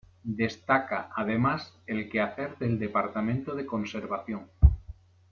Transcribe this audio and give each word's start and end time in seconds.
Destaca, 0.23 1.11
además, 1.15 1.75
el 1.85 2.09
quehacer 2.09 2.57
del 2.57 2.79
Departamento 2.79 3.53
de 3.53 3.67
Conservación. 3.67 4.49